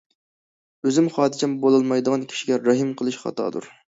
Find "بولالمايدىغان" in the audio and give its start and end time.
1.65-2.25